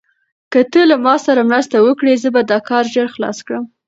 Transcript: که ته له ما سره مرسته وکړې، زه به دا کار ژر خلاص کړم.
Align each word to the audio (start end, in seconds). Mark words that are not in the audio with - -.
که 0.51 0.59
ته 0.71 0.81
له 0.89 0.95
ما 1.05 1.15
سره 1.25 1.41
مرسته 1.51 1.77
وکړې، 1.85 2.13
زه 2.23 2.29
به 2.35 2.41
دا 2.51 2.59
کار 2.69 2.85
ژر 2.93 3.07
خلاص 3.15 3.37
کړم. 3.45 3.63